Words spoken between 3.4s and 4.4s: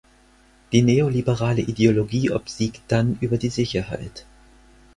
Sicherheit.